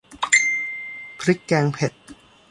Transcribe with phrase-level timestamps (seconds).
[1.19, 1.93] พริกแกงเผ็ด